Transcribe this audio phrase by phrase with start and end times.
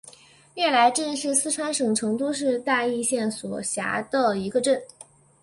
[0.55, 4.81] 悦来镇是四川省成都市大邑县所辖的一个镇。